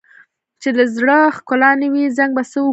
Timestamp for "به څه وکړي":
2.35-2.69